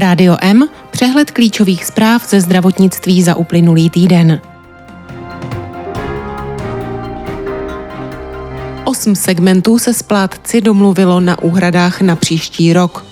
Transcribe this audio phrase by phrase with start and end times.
[0.00, 4.40] Rádio M, přehled klíčových zpráv ze zdravotnictví za uplynulý týden.
[8.84, 13.04] Osm segmentů se splátci domluvilo na úhradách na příští rok.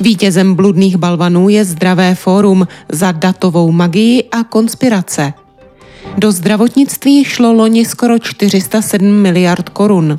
[0.00, 5.32] Vítězem bludných balvanů je Zdravé fórum za datovou magii a konspirace.
[6.18, 10.18] Do zdravotnictví šlo loni skoro 407 miliard korun.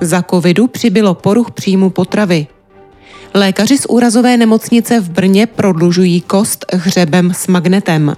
[0.00, 2.46] Za covidu přibylo poruch příjmu potravy.
[3.34, 8.16] Lékaři z úrazové nemocnice v Brně prodlužují kost hřebem s magnetem.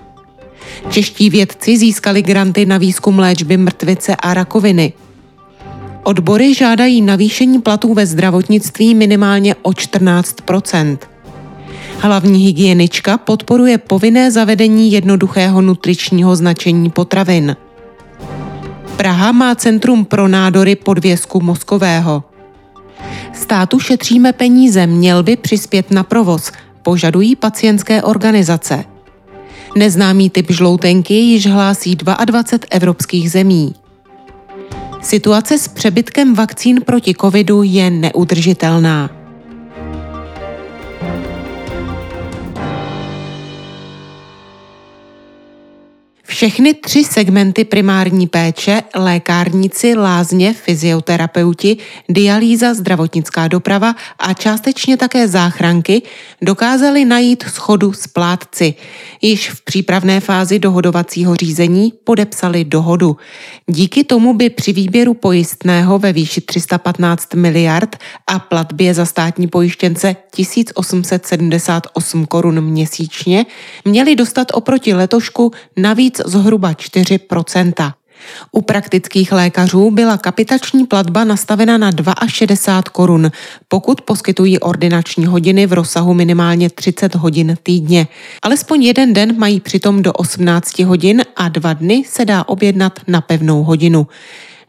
[0.91, 4.93] Čeští vědci získali granty na výzkum léčby mrtvice a rakoviny.
[6.03, 10.99] Odbory žádají navýšení platů ve zdravotnictví minimálně o 14%
[11.99, 17.57] Hlavní hygienička podporuje povinné zavedení jednoduchého nutričního značení potravin.
[18.97, 22.25] Praha má centrum pro nádory podvězku mozkového.
[23.33, 28.85] Státu šetříme peníze, měl by přispět na provoz, požadují pacientské organizace.
[29.77, 33.75] Neznámý typ žloutenky již hlásí 22 evropských zemí.
[35.03, 39.16] Situace s přebytkem vakcín proti covidu je neudržitelná.
[46.37, 51.77] Všechny tři segmenty primární péče, lékárníci, lázně, fyzioterapeuti,
[52.09, 56.03] dialýza, zdravotnická doprava a částečně také záchranky
[56.43, 58.75] dokázali najít schodu s plátci.
[59.23, 63.17] Již v přípravné fázi dohodovacího řízení podepsali dohodu.
[63.67, 70.17] Díky tomu by při výběru pojistného ve výši 315 miliard a platbě za státní pojištěnce
[70.31, 73.47] 1878 korun měsíčně
[73.85, 77.93] měli dostat oproti letošku navíc zhruba 4%
[78.53, 81.91] u praktických lékařů byla kapitační platba nastavena na
[82.27, 83.31] 62 korun,
[83.69, 88.07] pokud poskytují ordinační hodiny v rozsahu minimálně 30 hodin týdně.
[88.43, 93.21] Alespoň jeden den mají přitom do 18 hodin a dva dny se dá objednat na
[93.21, 94.07] pevnou hodinu.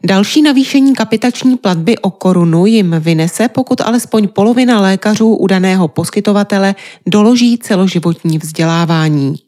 [0.04, 6.74] Další navýšení kapitační platby o korunu jim vynese, pokud alespoň polovina lékařů u daného poskytovatele
[7.06, 9.47] doloží celoživotní vzdělávání.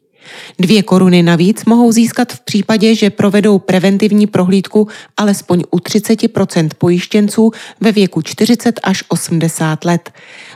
[0.59, 4.87] Dvě koruny navíc mohou získat v případě, že provedou preventivní prohlídku
[5.17, 10.11] alespoň u 30% pojištěnců ve věku 40 až 80 let.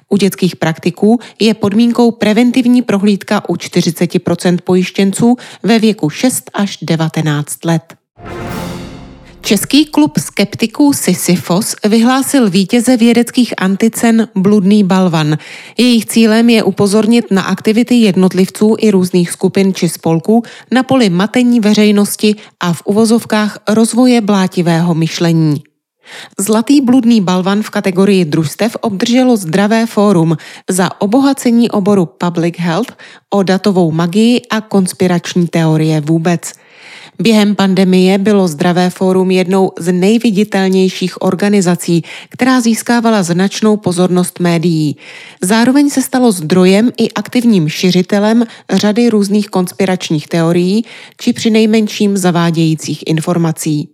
[0.10, 7.66] U dětských praktiků je podmínkou preventivní prohlídka u 40% pojištěnců ve věku 6 až 19
[7.66, 8.05] let.
[9.46, 15.38] Český klub skeptiků Sisyfos vyhlásil vítěze vědeckých anticen Bludný balvan.
[15.78, 21.60] Jejich cílem je upozornit na aktivity jednotlivců i různých skupin či spolků na poli matení
[21.60, 25.64] veřejnosti a v uvozovkách rozvoje blátivého myšlení.
[26.40, 30.38] Zlatý bludný balvan v kategorii družstev obdrželo Zdravé fórum
[30.70, 32.98] za obohacení oboru Public Health
[33.30, 36.52] o datovou magii a konspirační teorie vůbec–
[37.20, 44.98] Během pandemie bylo Zdravé fórum jednou z nejviditelnějších organizací, která získávala značnou pozornost médií.
[45.42, 50.86] Zároveň se stalo zdrojem i aktivním šiřitelem řady různých konspiračních teorií
[51.18, 53.90] či při nejmenším zavádějících informací.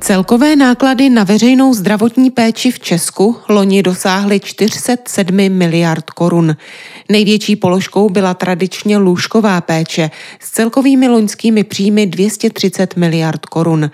[0.00, 6.56] Celkové náklady na veřejnou zdravotní péči v Česku loni dosáhly 407 miliard korun.
[7.08, 10.10] Největší položkou byla tradičně lůžková péče
[10.40, 13.90] s celkovými loňskými příjmy 230 miliard korun.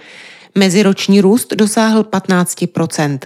[0.55, 3.19] Meziroční růst dosáhl 15%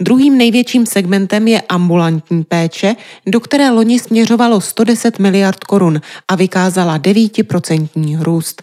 [0.00, 2.96] Druhým největším segmentem je ambulantní péče,
[3.26, 8.62] do které loni směřovalo 110 miliard korun a vykázala 9% růst.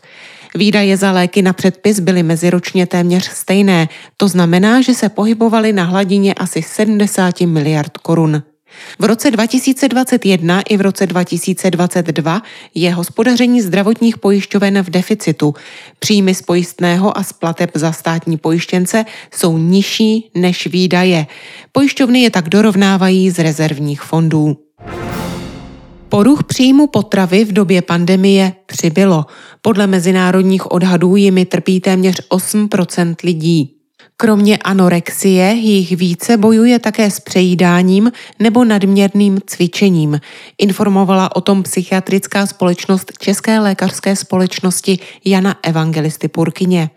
[0.55, 5.83] Výdaje za léky na předpis byly meziročně téměř stejné, to znamená, že se pohybovaly na
[5.83, 8.43] hladině asi 70 miliard korun.
[8.99, 12.41] V roce 2021 i v roce 2022
[12.75, 15.53] je hospodaření zdravotních pojišťoven v deficitu.
[15.99, 21.27] Příjmy z pojistného a z plateb za státní pojištěnce jsou nižší než výdaje.
[21.71, 24.57] Pojišťovny je tak dorovnávají z rezervních fondů.
[26.11, 29.25] Poruch příjmu potravy v době pandemie přibylo.
[29.61, 33.75] Podle mezinárodních odhadů jimi trpí téměř 8% lidí.
[34.17, 40.19] Kromě anorexie jich více bojuje také s přejídáním nebo nadměrným cvičením.
[40.57, 46.89] Informovala o tom psychiatrická společnost České lékařské společnosti Jana Evangelisty Purkyně.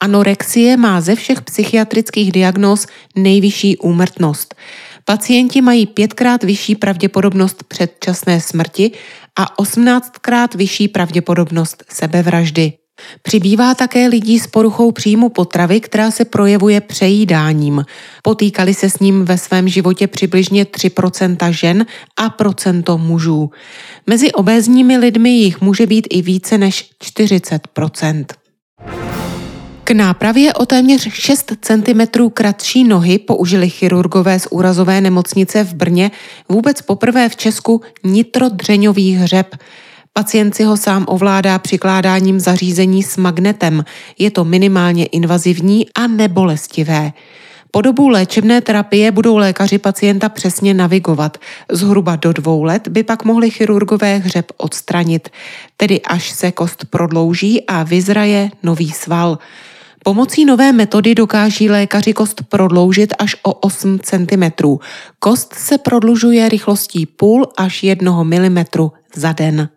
[0.00, 2.86] Anorexie má ze všech psychiatrických diagnóz
[3.16, 4.54] nejvyšší úmrtnost.
[5.08, 8.90] Pacienti mají pětkrát vyšší pravděpodobnost předčasné smrti
[9.36, 12.72] a 18krát vyšší pravděpodobnost sebevraždy.
[13.22, 17.84] Přibývá také lidí s poruchou příjmu potravy, která se projevuje přejídáním.
[18.22, 21.86] Potýkali se s ním ve svém životě přibližně 3% žen
[22.16, 23.50] a procento mužů.
[24.06, 28.24] Mezi obézními lidmi jich může být i více než 40%.
[29.86, 36.10] K nápravě o téměř 6 cm kratší nohy použili chirurgové z úrazové nemocnice v Brně
[36.48, 39.56] vůbec poprvé v Česku nitrodřeňový hřeb.
[40.12, 43.84] Pacient si ho sám ovládá přikládáním zařízení s magnetem.
[44.18, 47.12] Je to minimálně invazivní a nebolestivé.
[47.70, 51.38] Po dobu léčebné terapie budou lékaři pacienta přesně navigovat.
[51.70, 55.28] Zhruba do dvou let by pak mohli chirurgové hřeb odstranit,
[55.76, 59.38] tedy až se kost prodlouží a vyzraje nový sval.
[60.06, 64.42] Pomocí nové metody dokáží lékaři kost prodloužit až o 8 cm.
[65.18, 68.64] Kost se prodlužuje rychlostí půl až 1 mm
[69.14, 69.68] za den.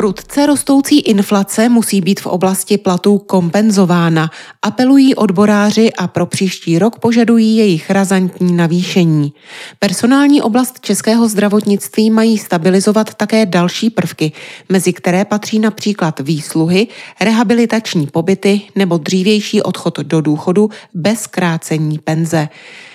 [0.00, 4.30] Prudce rostoucí inflace musí být v oblasti platů kompenzována,
[4.62, 9.32] apelují odboráři a pro příští rok požadují jejich razantní navýšení.
[9.78, 14.32] Personální oblast českého zdravotnictví mají stabilizovat také další prvky,
[14.68, 16.88] mezi které patří například výsluhy,
[17.20, 22.48] rehabilitační pobyty nebo dřívější odchod do důchodu bez krácení penze.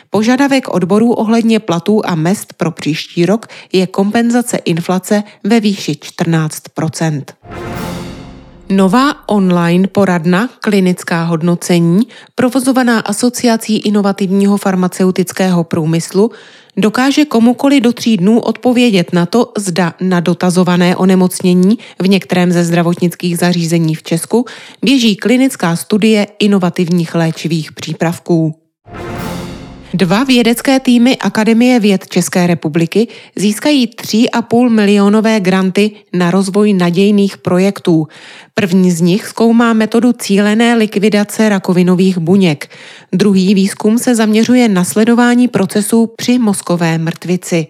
[0.09, 7.23] Požadavek odborů ohledně platů a mest pro příští rok je kompenzace inflace ve výši 14%
[8.69, 16.31] Nová online poradna klinická hodnocení, provozovaná asociací inovativního farmaceutického průmyslu,
[16.77, 22.63] dokáže komukoli do tří dnů odpovědět na to, zda na dotazované onemocnění v některém ze
[22.63, 24.45] zdravotnických zařízení v Česku
[24.81, 28.64] běží klinická studie inovativních léčivých přípravků.
[29.95, 38.07] Dva vědecké týmy Akademie věd České republiky získají 3,5 milionové granty na rozvoj nadějných projektů.
[38.53, 42.69] První z nich zkoumá metodu cílené likvidace rakovinových buněk.
[43.13, 47.67] Druhý výzkum se zaměřuje na sledování procesů při mozkové mrtvici.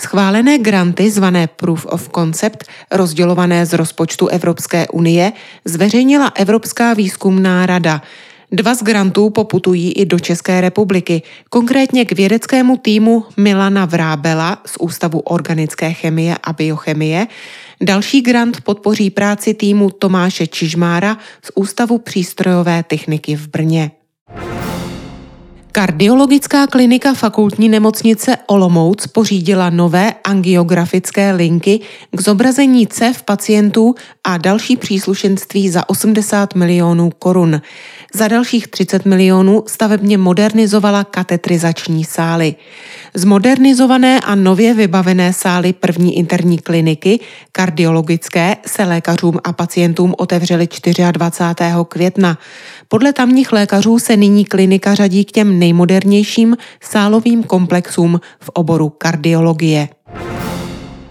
[0.00, 5.32] Schválené granty zvané Proof of Concept, rozdělované z rozpočtu Evropské unie,
[5.64, 8.02] zveřejnila Evropská výzkumná rada–
[8.52, 14.76] Dva z grantů poputují i do České republiky, konkrétně k vědeckému týmu Milana Vrábela z
[14.80, 17.26] Ústavu organické chemie a biochemie.
[17.80, 23.90] Další grant podpoří práci týmu Tomáše Čižmára z Ústavu přístrojové techniky v Brně.
[25.76, 31.80] Kardiologická klinika fakultní nemocnice Olomouc pořídila nové angiografické linky
[32.16, 33.94] k zobrazení CEV pacientů
[34.24, 37.60] a další příslušenství za 80 milionů korun.
[38.14, 42.54] Za dalších 30 milionů stavebně modernizovala katetrizační sály.
[43.14, 47.20] Zmodernizované a nově vybavené sály první interní kliniky,
[47.52, 50.68] kardiologické, se lékařům a pacientům otevřely
[51.12, 51.74] 24.
[51.88, 52.38] května.
[52.88, 59.88] Podle tamních lékařů se nyní klinika řadí k těm nejmodernějším sálovým komplexům v oboru kardiologie.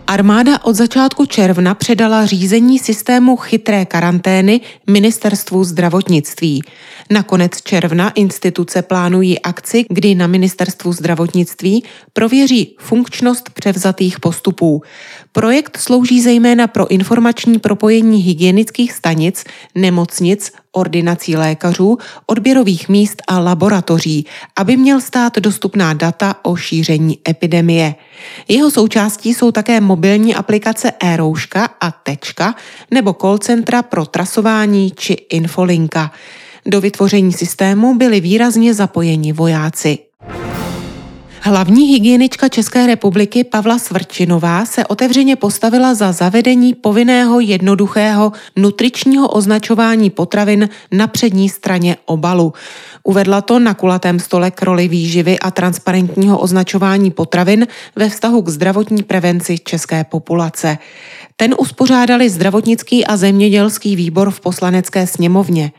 [0.08, 6.64] Armáda od začátku června předala řízení systému chytré karantény Ministerstvu zdravotnictví.
[7.10, 11.84] Na konec června instituce plánují akci, kdy na Ministerstvu zdravotnictví
[12.14, 14.82] prověří funkčnost převzatých postupů.
[15.32, 19.44] Projekt slouží zejména pro informační propojení hygienických stanic,
[19.76, 24.26] nemocnic, ordinací lékařů, odběrových míst a laboratoří,
[24.56, 27.96] aby měl stát dostupná data o šíření epidemie.
[28.48, 32.56] Jeho součástí jsou také mobilní aplikace e-rouška a Tečka
[32.92, 36.12] nebo call centra pro trasování či infolinka.
[36.66, 39.98] Do vytvoření systému byli výrazně zapojeni vojáci.
[41.48, 50.10] Hlavní hygienička České republiky Pavla Svrčinová se otevřeně postavila za zavedení povinného jednoduchého nutričního označování
[50.10, 52.54] potravin na přední straně obalu.
[53.04, 58.50] Uvedla to na kulatém stole k roli výživy a transparentního označování potravin ve vztahu k
[58.50, 60.78] zdravotní prevenci české populace.
[61.36, 65.72] Ten uspořádali zdravotnický a zemědělský výbor v poslanecké sněmovně.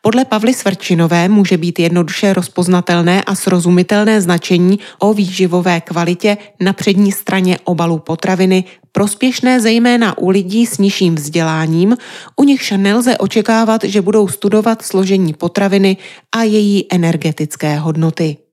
[0.00, 7.12] Podle Pavly Svrčinové může být jednoduše rozpoznatelné a srozumitelné značení o výživové kvalitě na přední
[7.12, 11.96] straně obalu potraviny prospěšné zejména u lidí s nižším vzděláním,
[12.36, 15.96] u nichž nelze očekávat, že budou studovat složení potraviny
[16.32, 18.47] a její energetické hodnoty.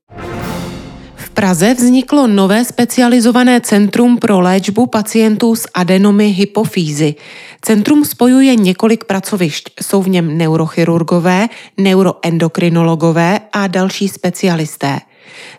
[1.36, 7.14] Praze vzniklo nové specializované centrum pro léčbu pacientů s adenomy hypofýzy.
[7.62, 9.70] Centrum spojuje několik pracovišť.
[9.82, 14.98] Jsou v něm neurochirurgové, neuroendokrinologové a další specialisté.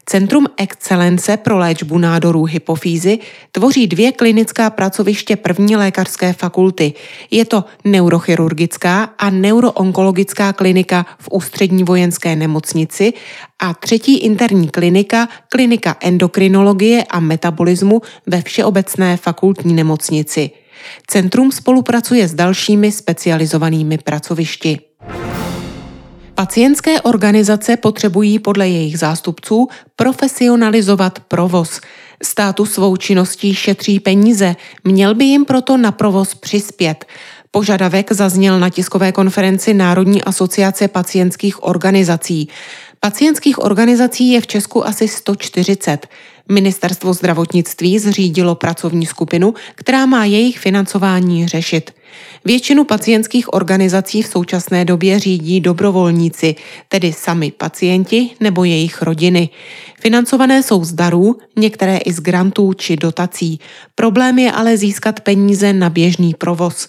[0.05, 3.19] Centrum excelence pro léčbu nádorů hypofýzy
[3.51, 6.93] tvoří dvě klinická pracoviště první lékařské fakulty.
[7.31, 13.13] Je to neurochirurgická a neuroonkologická klinika v ústřední vojenské nemocnici
[13.59, 20.49] a třetí interní klinika, klinika endokrinologie a metabolismu ve Všeobecné fakultní nemocnici.
[21.07, 24.79] Centrum spolupracuje s dalšími specializovanými pracovišti.
[26.37, 31.81] Pacientské organizace potřebují podle jejich zástupců profesionalizovat provoz.
[32.23, 37.05] Státu svou činností šetří peníze, měl by jim proto na provoz přispět.
[37.51, 42.49] Požadavek zazněl na tiskové konferenci Národní asociace pacientských organizací.
[42.99, 46.07] Pacientských organizací je v Česku asi 140.
[46.51, 51.93] Ministerstvo zdravotnictví zřídilo pracovní skupinu, která má jejich financování řešit.
[52.45, 56.55] Většinu pacientských organizací v současné době řídí dobrovolníci,
[56.89, 59.49] tedy sami pacienti nebo jejich rodiny.
[59.99, 63.59] Financované jsou z darů, některé i z grantů či dotací.
[63.95, 66.87] Problém je ale získat peníze na běžný provoz.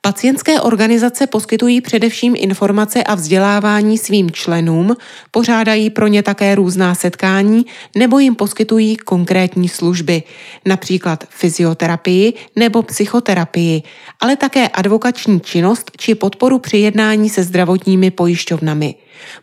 [0.00, 4.96] Pacientské organizace poskytují především informace a vzdělávání svým členům,
[5.30, 10.22] pořádají pro ně také různá setkání nebo jim poskytují konkrétní služby,
[10.66, 13.82] například fyzioterapii nebo psychoterapii,
[14.20, 18.94] ale také advokační činnost či podporu při jednání se zdravotními pojišťovnami.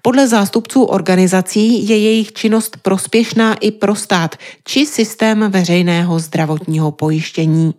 [0.01, 7.73] Podle zástupců organizací je jejich činnost prospěšná i pro stát či systém veřejného zdravotního pojištění.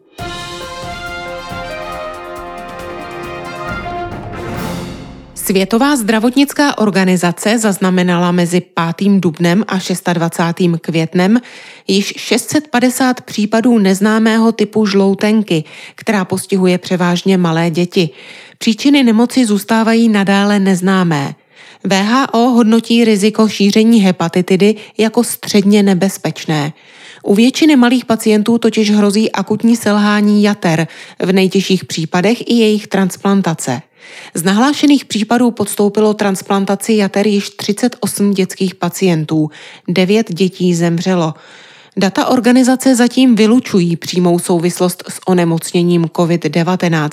[5.49, 8.61] Světová zdravotnická organizace zaznamenala mezi
[8.97, 9.11] 5.
[9.21, 9.79] dubnem a
[10.13, 10.81] 26.
[10.81, 11.41] květnem
[11.87, 15.65] již 650 případů neznámého typu žloutenky,
[15.95, 18.11] která postihuje převážně malé děti.
[18.59, 21.35] Příčiny nemoci zůstávají nadále neznámé.
[21.85, 26.73] VHO hodnotí riziko šíření hepatitidy jako středně nebezpečné.
[27.23, 30.87] U většiny malých pacientů totiž hrozí akutní selhání jater,
[31.19, 33.83] v nejtěžších případech i jejich transplantace.
[34.35, 39.51] Z nahlášených případů podstoupilo transplantaci jater již 38 dětských pacientů,
[39.89, 41.35] 9 dětí zemřelo.
[41.97, 47.11] Data organizace zatím vylučují přímou souvislost s onemocněním COVID-19.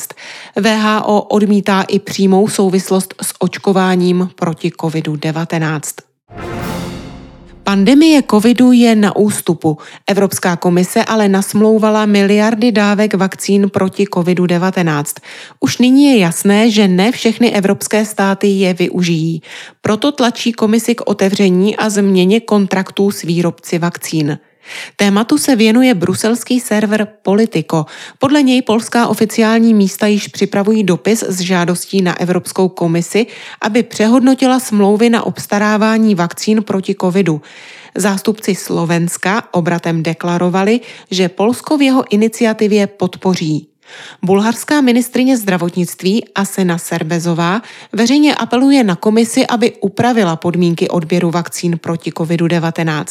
[0.56, 5.82] VHO odmítá i přímou souvislost s očkováním proti COVID-19.
[7.66, 9.78] Pandemie covidu je na ústupu.
[10.08, 14.86] Evropská komise ale nasmlouvala miliardy dávek vakcín proti covidu-19.
[15.60, 19.42] Už nyní je jasné, že ne všechny evropské státy je využijí.
[19.82, 24.38] Proto tlačí komisi k otevření a změně kontraktů s výrobci vakcín.
[24.96, 27.86] Tématu se věnuje bruselský server Politico.
[28.20, 33.28] Podle něj polská oficiální místa již připravují dopis s žádostí na Evropskou komisi,
[33.62, 37.42] aby přehodnotila smlouvy na obstarávání vakcín proti covidu.
[37.96, 40.80] Zástupci Slovenska obratem deklarovali,
[41.12, 43.75] že Polsko v jeho iniciativě podpoří.
[44.24, 47.62] Bulharská ministrině zdravotnictví Asena Serbezová
[47.94, 53.06] veřejně apeluje na komisi, aby upravila podmínky odběru vakcín proti COVID-19.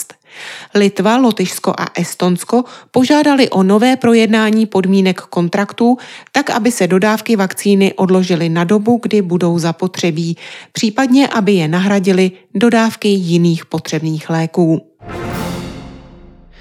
[0.75, 5.97] Litva, Lotyšsko a Estonsko požádali o nové projednání podmínek kontraktů,
[6.33, 10.37] tak aby se dodávky vakcíny odložily na dobu, kdy budou zapotřebí,
[10.73, 14.83] případně aby je nahradily dodávky jiných potřebných léků.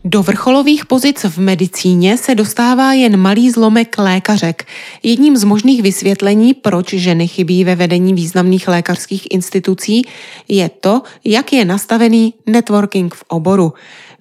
[0.05, 4.67] Do vrcholových pozic v medicíně se dostává jen malý zlomek lékařek.
[5.03, 10.01] Jedním z možných vysvětlení, proč ženy chybí ve vedení významných lékařských institucí,
[10.47, 13.73] je to, jak je nastavený networking v oboru.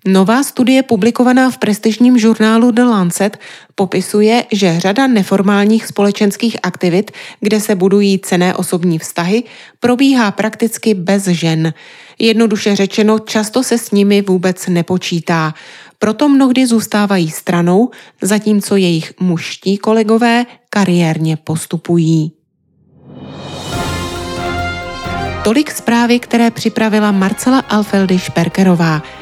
[0.07, 3.39] Nová studie publikovaná v prestižním žurnálu The Lancet
[3.75, 9.43] popisuje, že řada neformálních společenských aktivit, kde se budují cené osobní vztahy,
[9.81, 11.75] probíhá prakticky bez žen.
[12.19, 15.55] Jednoduše řečeno, často se s nimi vůbec nepočítá.
[15.99, 17.91] Proto mnohdy zůstávají stranou,
[18.23, 22.33] zatímco jejich muští kolegové kariérně postupují.
[25.45, 29.22] Tolik zprávy, které připravila Marcela Alfeldy Šperkerová.